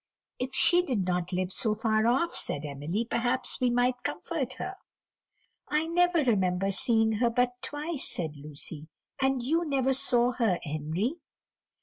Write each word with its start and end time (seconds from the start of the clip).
"If 0.39 0.55
she 0.55 0.81
did 0.81 1.05
not 1.05 1.31
live 1.31 1.53
so 1.53 1.75
far 1.75 2.07
off," 2.07 2.31
said 2.31 2.65
Emily, 2.65 3.05
"perhaps 3.07 3.61
we 3.61 3.69
might 3.69 4.01
comfort 4.01 4.53
her." 4.53 4.77
"I 5.67 5.85
never 5.85 6.23
remember 6.23 6.71
seeing 6.71 7.11
her 7.21 7.29
but 7.29 7.61
twice," 7.61 8.09
said 8.09 8.35
Lucy, 8.35 8.87
"and 9.21 9.43
you 9.43 9.63
never 9.63 9.93
saw 9.93 10.31
her, 10.31 10.57
Henry." 10.63 11.17